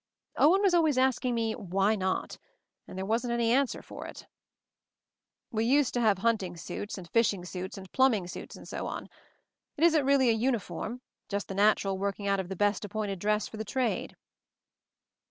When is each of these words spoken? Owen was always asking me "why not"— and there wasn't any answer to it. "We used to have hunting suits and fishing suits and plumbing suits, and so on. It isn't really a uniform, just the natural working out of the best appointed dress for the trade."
Owen 0.35 0.63
was 0.63 0.73
always 0.73 0.97
asking 0.97 1.35
me 1.35 1.53
"why 1.53 1.95
not"— 1.95 2.39
and 2.87 2.97
there 2.97 3.05
wasn't 3.05 3.33
any 3.33 3.51
answer 3.51 3.83
to 3.83 4.01
it. 4.01 4.25
"We 5.51 5.63
used 5.63 5.93
to 5.93 6.01
have 6.01 6.17
hunting 6.17 6.57
suits 6.57 6.97
and 6.97 7.07
fishing 7.07 7.45
suits 7.45 7.77
and 7.77 7.91
plumbing 7.91 8.25
suits, 8.25 8.55
and 8.55 8.67
so 8.67 8.87
on. 8.87 9.09
It 9.77 9.83
isn't 9.83 10.07
really 10.07 10.29
a 10.29 10.33
uniform, 10.33 11.01
just 11.29 11.49
the 11.49 11.53
natural 11.53 11.99
working 11.99 12.27
out 12.27 12.39
of 12.39 12.49
the 12.49 12.55
best 12.55 12.83
appointed 12.83 13.19
dress 13.19 13.47
for 13.47 13.57
the 13.57 13.63
trade." 13.63 14.15